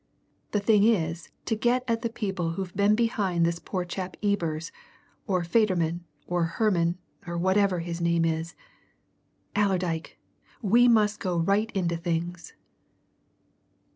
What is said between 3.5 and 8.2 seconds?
poor chap Ebers, or Federman, or Herman, or whatever his